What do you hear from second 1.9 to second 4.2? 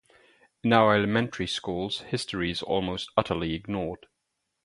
history is almost utterly ignored.